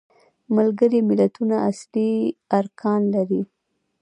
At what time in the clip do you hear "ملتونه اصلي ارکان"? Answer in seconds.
1.09-3.01